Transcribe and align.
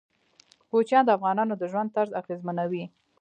کوچیان 0.69 1.03
د 1.05 1.09
افغانانو 1.17 1.53
د 1.57 1.63
ژوند 1.71 1.93
طرز 1.95 2.11
اغېزمنوي. 2.21 2.83